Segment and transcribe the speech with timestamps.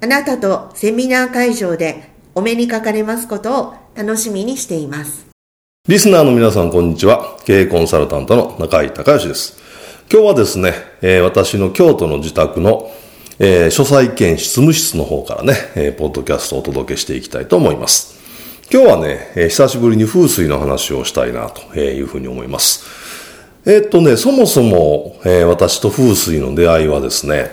[0.00, 5.26] あなたとセミナー会場でお目にかかれますことを楽しみにしています。
[5.88, 7.36] リスナーの皆さん、こんにちは。
[7.44, 9.58] 経営コンサルタントの中井隆義です。
[10.08, 10.72] 今日はですね、
[11.02, 12.92] えー、私の京都の自宅の、
[13.40, 18.20] えー、書斎兼執務室の方からね、えー、ポッドキャストをお届けしていきたいと思います。
[18.72, 22.84] 今日はね、えー、久しぶりに風水の話をしたいなというふうに思います。
[23.66, 27.50] え、っとね、そもそも、えー、私と風水の出会いはですね、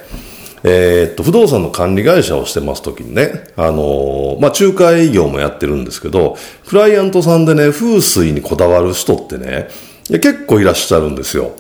[0.64, 9.68] えー、っと、不動産の管理会社をしてますときにね、あのー、まあ、仲介営業もやってるんですけど、クライアントさんでね、風水にこだわる人ってね、
[10.10, 11.52] 結構いらっしゃるんですよ。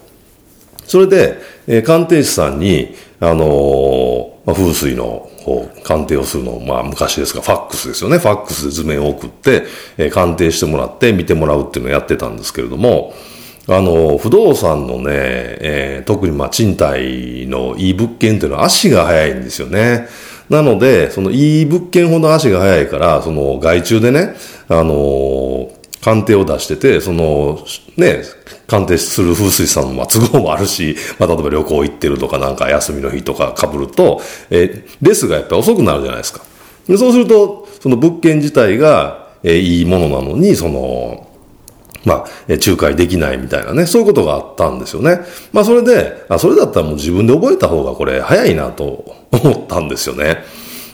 [0.85, 5.29] それで、えー、鑑定士さんに、あのー、まあ、風水の
[5.83, 8.17] 鑑定をするのをまあ昔ですが、ファックスですよね。
[8.17, 9.63] ファックスで図面を送って、
[9.97, 13.13] えー、鑑定してもらって見てもらうっていうのをやってたんですけれども、
[13.67, 20.07] あの、不動産のね、えー、特にまあ賃貸のいい物件っていうのは足が速いんですよね。
[20.49, 24.35] なので、そのいい物件ほど足が速いから、その外注でね、
[24.67, 25.71] あの
[26.01, 27.65] 鑑定を出してて、その、
[27.97, 28.21] ね、
[28.67, 34.21] 鑑定する風水さんの都合もあるし、まあ、例えば旅行行ってるとかなんか休みの日とか被ると、
[34.51, 36.43] えレスがやっぱり遅くなるじゃないですか。
[36.87, 41.27] でそうすると、その物件自体が、えいいものなのに、その、
[42.05, 45.19] まあ、仲介できないみたいなね、そういうことがあったんですよね。
[45.51, 50.43] まあ、それで、あ、それだったらもう自分で覚えた方がこれ早いなと思ったんですよね。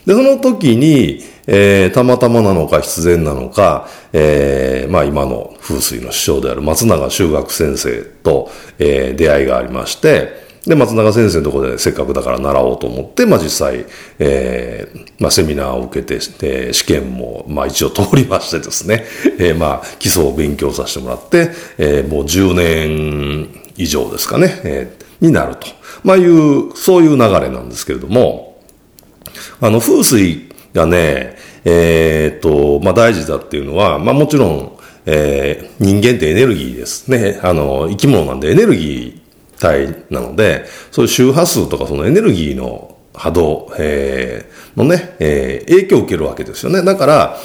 [0.05, 8.49] で、その時に、えー、たまたまなのか必然なのか、えー、まあ今の風水の師匠である松永修学先生と、
[8.79, 13.85] えー、出会いがありまして、で、松永先生のところでせっかくだから習おうと思って、まあ実際、
[14.19, 19.03] えー、まあセミナーを受けて、えー、試験も、まあ一応通りましてですね、
[19.39, 21.49] えー、まあ基礎を勉強させてもらって、
[21.79, 25.67] えー、もう10年以上ですかね、えー、になると。
[26.03, 28.61] まあいう、そういう流れなんですけれども、
[29.61, 34.77] あの、風水がね、えー、っと、まあ大事だっていうのは、まあもちろん、
[35.07, 37.39] えー、人間ってエネルギーですね。
[37.41, 39.20] あの、生き物なんでエネルギー
[39.61, 46.83] 体なので、そういう周波数とかそのエネルギーの波動、えー、のね、えー、影響を受けるわけですよね。
[46.83, 47.37] だから、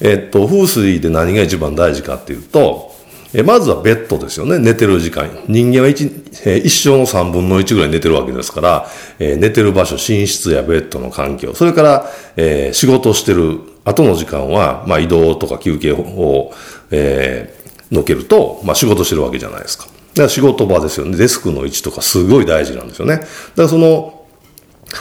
[0.00, 2.92] えー、っと、風水で何が一番大事かっていうと、
[3.34, 4.58] えまずはベッドですよね。
[4.58, 5.30] 寝てる時間。
[5.48, 6.04] 人間は一、
[6.44, 8.86] えー、一生の三分の一ぐらい寝てるわけですから、
[9.18, 16.52] えー、寝てる場所、寝室やベッドの環境、それから、えー、仕事してる後の時間は、まあ移動とか休憩を、
[16.90, 19.86] えー、のけると、まあ仕事してるわけじゃないですか。
[20.14, 21.16] だから仕事場ですよね。
[21.16, 23.16] デスクの位置とかすごい大事なんですよね。
[23.16, 24.22] だからその、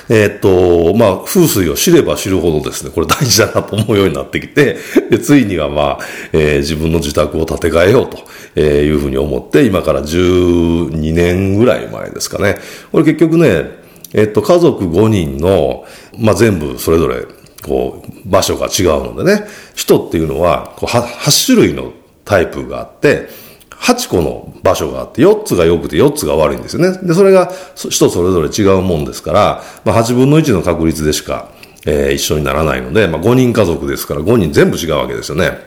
[0.09, 4.77] えーっと、まあ、風水を知れば知るほどですね、これ大事だなと思うようになってきて、
[5.09, 5.99] で、ついにはまあ、
[6.31, 8.07] えー自分の自宅を建て替えよう
[8.55, 12.57] というふうに思って、今から12年ぐらい前ですかね。
[12.91, 13.81] これ結局ね、
[14.13, 15.85] えーっと、家族5人の、
[16.17, 17.25] まあ、全部それぞれ、
[17.63, 21.91] こう、場所が違うのでね、人っていうのは、こうは8種類の
[22.23, 23.29] タイプがあって、
[23.81, 26.97] 8個の場所があって、4つが良くて4つが悪いんですよね。
[27.01, 31.49] で、それが人それぞれ違うもんですから、まあ、8分の1の確率でしか、
[31.87, 35.57] えー一緒にならないので、まあ、5人家族ですから5人全部違うわけですよね。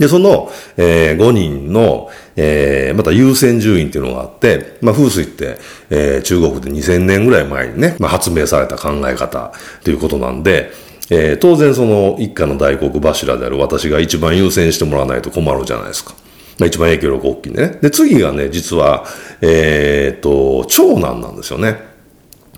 [0.00, 5.58] で、その、え5人の、えーまた優先順位っていうのがあって、まあ、風水って、
[5.90, 9.52] えー中国で2000年ぐらい前にね、まあ、発明された考え方
[9.84, 10.72] ということなんで、
[11.10, 16.14] えー当然その一家の大黒柱である私が一番優先してもらわないと困るじゃないですか。
[16.66, 17.78] 一番影響力大きいんでね。
[17.80, 19.04] で、次がね、実は、
[19.40, 21.90] えーっと、長男なんですよね。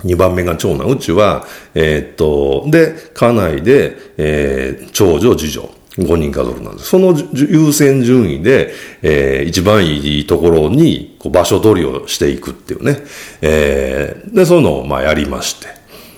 [0.04, 0.88] 2番目が長男。
[0.88, 5.70] うちは、えーっと、で、家内で、えー長女、次女。
[5.98, 6.88] 5人家族なんです。
[6.88, 8.72] その優先順位で、
[9.02, 12.98] えー一番いいところにこう場所取りをしていくっていうね。
[13.42, 15.68] えーで、そういうのをまあやりまして。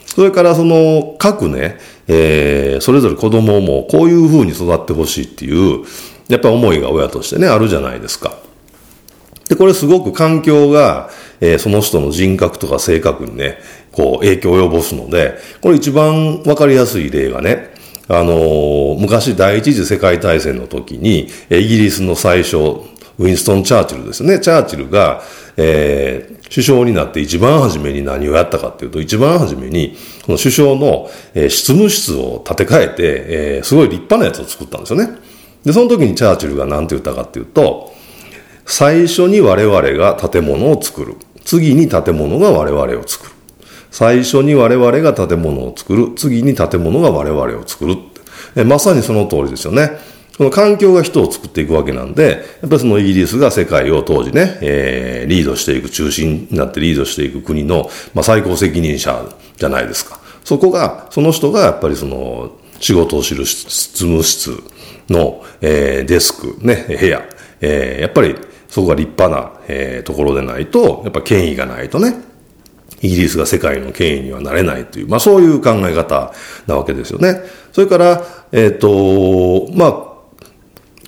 [0.06, 5.84] それからその各ね、えーそれぞれ子供もこういう風に育ってほしいっていう、
[6.28, 8.34] やっぱ思いが親としてね、あるじゃないですか。
[9.48, 11.10] で、これすごく環境が、
[11.40, 13.58] えーその人の人格とか性格にね、
[13.92, 17.74] こう影響を及ぼすので、これ一番わかりやすい例がね、
[18.08, 22.56] あのー昔第一次世界大戦の時に、イギリスの最初、
[23.18, 24.40] ウィンストン・チャーチルですね。
[24.40, 25.22] チャーチルが、
[25.56, 35.10] えー首相になって一番初めに何をやったかっていうと、一番初めに、この首相の、えー執務室を建て替えて、えーすごい立派なやつを作ったんですよね。
[35.64, 37.92] で、その時にチャーチルが何て言ったかっていうと、
[38.66, 41.16] 最初に我々が建物を作る。
[41.44, 43.32] 次に建物が我々を作る。
[43.90, 46.12] 最初に我々が建物を作る。
[46.16, 47.96] 次に建物が我々を作る。
[48.56, 49.92] えまさにその通りですよね。
[50.36, 59.24] この環境が人を作っていくわけなんで、やっぱりそのイギリスが世界を当時ね、えーリードしていく、中心になってリードしていく国の、まあ、最高責任者
[59.56, 60.18] じゃないですか。
[60.44, 64.52] そこが、その人がやっぱりその、仕事を知る執務室
[65.08, 67.22] の、えーデスク、ね、部屋、
[67.60, 68.36] えーやっぱり
[68.68, 72.14] そこが立派な、えーところでないと、やっぱ権威がないとね、
[73.04, 76.32] イギリスが世界の権威にはなれないという、まあそういう考え方
[76.66, 77.42] なわけですよね。
[77.72, 80.14] それから、えっ、と、まあ、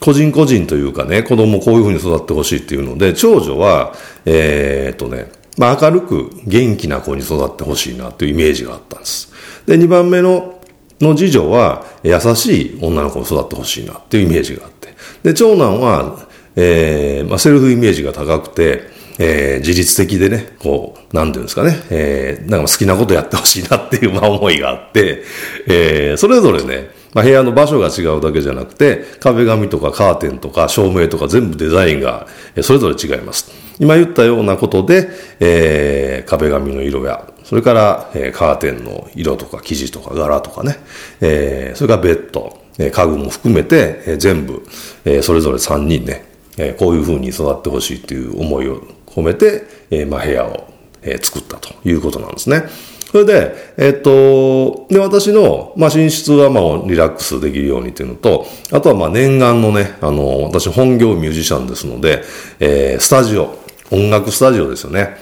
[0.01, 3.95] 個人個人というかね、子供こういうふうに育ってほしいっていうので、長女は、
[4.27, 9.33] えっ、とね、まあ明るく元気な子に育ってほしいなというイメージがあったんです。
[9.67, 10.56] で、2番目の、
[11.01, 14.95] の次女は、優しい女の子に育ってほしいなっていうイメージがあって。
[15.23, 16.27] で、長男は、
[16.57, 18.83] えーまあ、セルフイメージが高くて、
[19.19, 25.23] えー自律的でね、こう、なんていうんですかね、えーなんか好きなことやってほしいなっていう、 まあ、思いがあって、
[25.69, 32.27] えーそれぞれね、まあ、部屋の場所が違うだけじゃなくて、壁紙とかカーテンとか照明とか全部デザインが
[32.57, 33.51] えーそれぞれ違います。
[33.79, 35.09] 今言ったようなことで、
[35.41, 40.77] えー壁紙の色や、それから、えーカーテンの色とか生地とか柄とかね、
[41.21, 44.67] えーそれからベッド、えー家具も含めて、えー全部、
[45.05, 46.25] えーそれぞれ3人ね、
[46.59, 50.69] えーこういうふうに育ってほしいという思いを込めて、えーまあ、部屋を、
[51.03, 52.65] えー作ったということなんですね。
[53.13, 62.25] それで、えっと、で、私の、まあ、寝室は、まあ、リラックスできるようにっていうのと、あとは、まあ、念願のね、あの、私本業ミュージシャンですので、
[62.59, 63.57] えースタジオ、
[63.93, 65.17] 音楽スタジオですよね。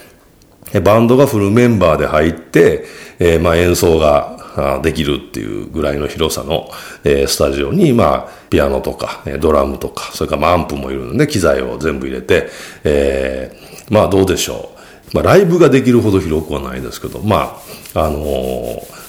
[0.80, 2.84] バンドがフルメンバーで入って、
[3.18, 6.70] えーまあ、演奏ができるっていうぐらいの広さの、
[7.04, 12.48] えースタジオに、まあ、ピアノとか、ドラムとか、それからまあアンプもいるので、機材を全部入れて、
[12.84, 14.70] えーまあどうでしょ
[15.12, 15.16] う。
[15.16, 17.58] まあライブができるほど広くはないですけど、ま
[17.94, 19.03] あ、あのー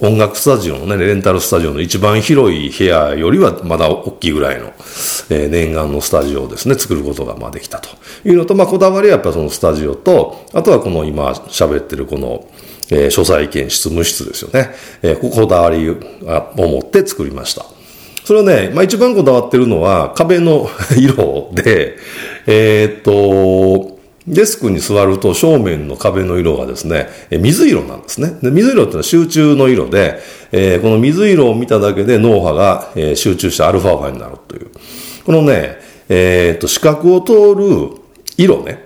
[0.00, 4.66] 音楽スタジオのね、レンタルスタジオの一番広い部屋よりはまだ大きいぐらいの、
[5.30, 7.88] えー念願のスタジオをですね、作ることがまあできたと
[8.24, 12.46] いうのと、まあこだわりはやっぱそのスタジオと、あとはこの今喋ってるこの、
[12.90, 14.70] えー書斎兼執務室ですよね。
[15.02, 15.96] えーここだわりを
[16.56, 17.64] 持って作りました。
[18.24, 21.96] それはね、まあ一番こだわってるのは壁の 色で、
[22.46, 23.97] えーっと、
[24.28, 28.38] デスクに座ると正面の壁の色がですね、水色なんですね。
[28.42, 30.18] で水色ってのは集中の色で、
[30.52, 34.70] えーこの水色を見ただけで脳波が、えー集中してアルファ波になるという。
[35.24, 35.76] このね、
[36.08, 37.90] えーっと、視覚を通る
[38.36, 38.82] 色ね、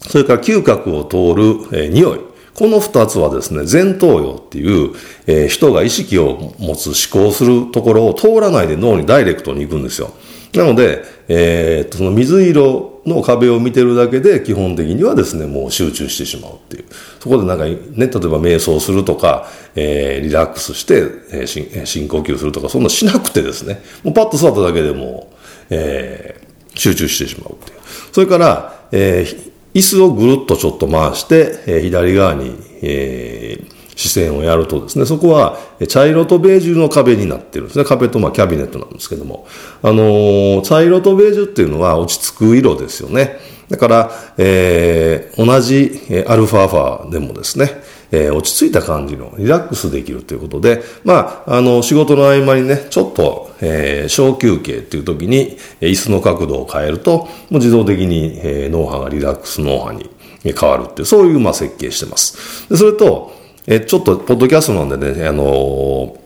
[0.00, 1.42] それから嗅覚を通る、
[1.72, 2.20] えー匂い。
[2.54, 4.92] この二つはですね、前頭葉っていう、
[5.26, 10.12] えー人が意識を持つ思考するところを通らないで脳にダイレクトに行くんですよ。
[10.54, 16.84] なので、えー、その水色の壁を見てるだけで基本的にはですね、もう集中してしまうっていう。
[17.20, 25.32] そこでなんかね、例えば瞑想するとか、えー、リラックスして、えー、深呼吸するとか、そんなしなくてですね、もうパッと座っただけでも
[25.70, 27.78] えー、集中してしまうっていう。
[28.12, 37.84] それから、えー、椅子をぐるっとちょっと回して、えー、左側に、えー、視線をやるとですね、そこは茶色とベージュの壁になってるんですね。
[37.84, 39.48] 壁とまあキャビネットなんですけども。
[39.82, 43.40] あのー、茶色とベージュっていうのは落ち着く色ですよね。
[43.68, 60.08] だから、えー、同じアルファファでもですね、えー、落ち着いた感じのリラックスできるということで、まあ、あの、仕事の合間にね、ちょっと、えー、小休憩っていう時に、椅子の角度を変えると、もう自動的に、えー、脳波がリラックス脳波に
[60.44, 62.68] 変わるっていう、そういう、まあ、設計してます。
[62.70, 63.37] でそれと、
[63.70, 66.16] え、ちょっと、ポッドキャストなんでね、あの、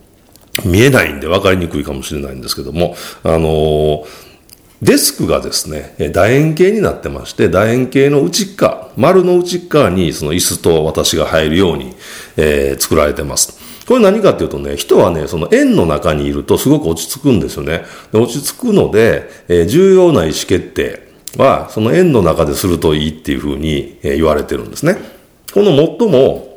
[0.64, 2.94] 見えないんで分かりにくいかもしれないんですけども、
[3.24, 4.04] あの
[4.82, 11.94] デスクがですね、楕円形になってまして、楕円形の内側、丸の内側にその椅子と私が入るように、
[12.36, 13.60] えー、作られてます。
[13.86, 17.84] これ何かっていうとね、人はね、その円の中にいるとすごく落ち着くんですよね。
[18.12, 24.96] で落ち着くので、えー、重要な意思決定は、その円の中でするといいっていうふうに、えー、言われてるんですね。
[25.54, 26.51] この最も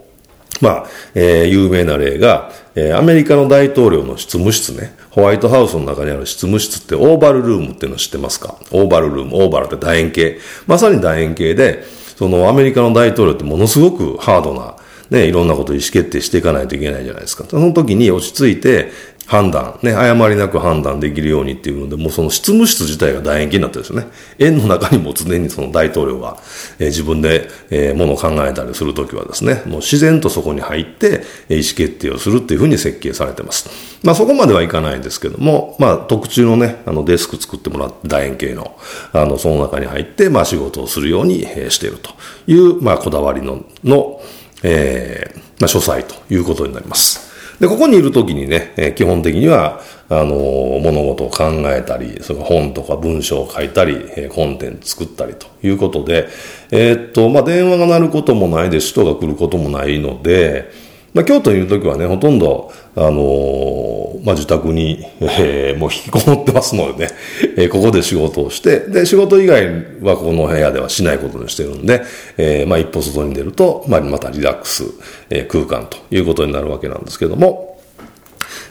[0.62, 8.58] まあ、えー、有名な例が、えー、アメリカの大統領の執務室ね、ホワイトハウスの中にある執務室ってオーバルルームっていうの知ってますか？
[8.72, 10.40] オーバルルーム、オーバルって楕円形。
[10.68, 11.84] まさに楕円形で、
[12.18, 14.76] そのアメリカの大統領ってものすごくハードな、
[15.10, 17.46] ね、いろんなこと意思決定していかないといけないじゃないですか。
[17.50, 18.92] その時に落ち着いて、
[19.26, 24.08] 判断、ね、誤りなく判断できるようにっていうので、もうその執務室自体が楕円形になってるんですよね。
[24.38, 26.38] 円の中にも常にその大統領が、
[26.78, 33.70] えー、自分で、えー、ものを考えたりするときはですね、もう自然とそこに入って、えー、意思決定をするっていうふうに設計されてます。
[34.04, 38.78] まあそこまではいかないんですけども、まあ特注のね、あのデスク作ってもらって楕円形の、
[39.12, 42.12] あの、その中に入って、まあ仕事をするように、えー、していると
[42.46, 44.22] いう、まあこだわりの、の、
[44.62, 47.35] えー、まあ書斎ということになります。
[47.60, 56.28] で、ここにいるときにね、えー、基本的には、あのー、物事を考えたり、それ本とか文章を書いたり、えー、コンテンツ作ったりということで、
[56.72, 60.72] えー、っと、まあ、電話が鳴ることもないで首都が来ることもないので、
[61.16, 67.14] まあ、京都にいるときはね、ほとんど、あのー、まあ、自宅に、えー、もう引きこもってますのでね、
[67.58, 69.66] えー、ここで仕事をして、で、仕事以外
[70.02, 72.04] はこの部屋ではしないことにしてるんで、
[72.38, 74.84] えー、まあ、一歩外に出ると、まあ、またリラックス、
[75.30, 77.75] えー、空間ということになるわけなんですけども、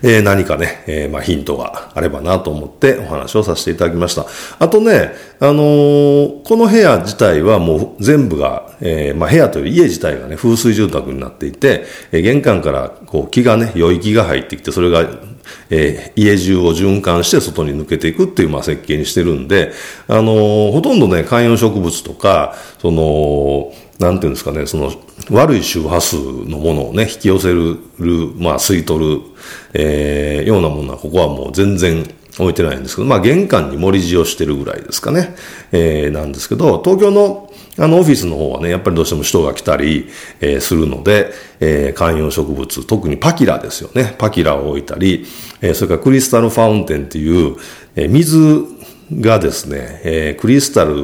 [0.02, 4.26] えー、何かね、えー、まあヒントがあればなと思ってお話をさせていただきました。
[4.58, 15.04] あとね、あのー、この部屋自体はもう全部が、えー、まあ部屋という家自体がね、風水住宅になっていて、えー、玄関からこう気がね、良い気が入ってきて、それが
[15.70, 19.72] えー、家中を循環して外に抜けていくっていう、まあ、設計にしてるんで、
[20.08, 24.92] あのー、ほとんどね、観葉植物とか、その、なんていうんですかね、その
[25.30, 27.78] 悪い周波数のものをね、引き寄せる、
[28.36, 29.22] まあ吸い取る、
[29.72, 32.04] えー、ようなものはここはもう全然
[32.38, 35.36] 置いてないんですけど、まあ玄関に盛り地をしてるぐらいですかね、
[35.70, 40.08] えー、なんですけど、東京のあのオフィスの方はね、やっぱりどうしても人が来たり、
[40.40, 44.14] えー、するので、えー、観葉植物、特にパキラですよね。
[44.16, 45.26] パキラを置いたり、
[45.60, 47.56] えー、それからクリスタルファウンテンっていう、
[47.96, 48.64] えー、水
[49.20, 50.94] がですね、えー、クリスタル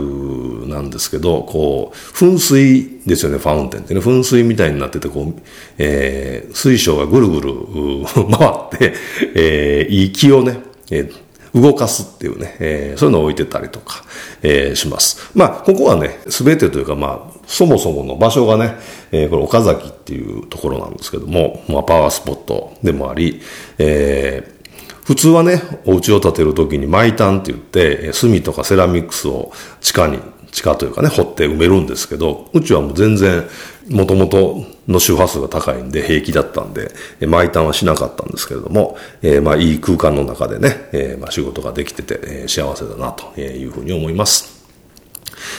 [0.71, 5.43] なんですけど、こう、噴水ですよね、ファウンテンってね、噴水みたいになってて、こう、
[5.79, 7.53] えー、水晶がぐるぐる
[8.39, 8.95] 回って、
[9.35, 10.61] えー、いい気をね、
[10.91, 14.05] えー動かすっていうね、えー、そういうのを置いてたりとか、
[14.43, 15.31] えー、します。
[15.35, 18.77] まあ、ここはね、すべてというか、まあ、そもそもの場所がね、
[19.11, 23.41] えー、これ岡崎っていうところなんですけども、まあ、パワースポットでもあり、
[23.79, 30.21] えー、普通はね、お家を建てるときに毎炭って言って、炭とかセラミックスを地下に、
[30.53, 33.45] 地下というかね、掘って埋めるんですけど、うちはもう全然、
[33.89, 36.93] もともとの周波数が高いんで平気だったんで、
[37.27, 44.61] 毎炭はしなかったんですけれども、えー、まあいい空間の中でね、えー、まあ仕事ができてて、え、幸せだなというふうに思います。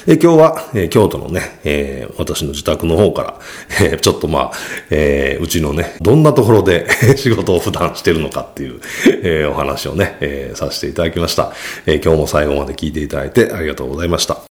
[0.07, 3.39] え今日は、え京都のね、えー、私の自宅の方から、
[3.81, 4.51] えー、ちょっとまあ、
[4.89, 8.79] えー、うちのね、どんなところで仕事を普段してるのかっていう、
[9.23, 11.51] えお話をね、えさせていただきました、
[11.85, 14.50] え今日も最後まで聞いていただいてありがとうございました。